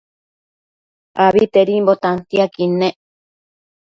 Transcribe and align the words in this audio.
Abitedimbo 1.25 1.93
tantiaquid 2.03 2.53
nec 2.79 2.95